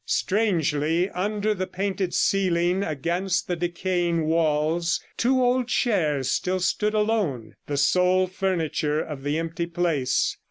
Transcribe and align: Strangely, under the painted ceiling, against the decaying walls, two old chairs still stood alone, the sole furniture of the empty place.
Strangely, 0.07 1.11
under 1.11 1.53
the 1.53 1.67
painted 1.67 2.11
ceiling, 2.11 2.81
against 2.83 3.47
the 3.47 3.55
decaying 3.55 4.23
walls, 4.25 4.99
two 5.15 5.43
old 5.43 5.67
chairs 5.67 6.31
still 6.31 6.59
stood 6.59 6.95
alone, 6.95 7.53
the 7.67 7.77
sole 7.77 8.25
furniture 8.25 8.99
of 8.99 9.21
the 9.21 9.37
empty 9.37 9.67
place. 9.67 10.35